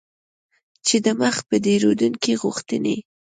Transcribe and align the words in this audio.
چې 0.85 0.95
د 1.05 1.07
مخ 1.21 1.35
په 1.47 1.55
ډیریدونکي 1.65 2.33
غوښتنې 2.41 2.95